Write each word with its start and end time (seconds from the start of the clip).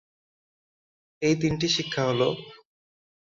এই 1.21 1.35
তিনটি 1.41 1.67
শিক্ষা 1.75 2.01
হল- 2.09 2.37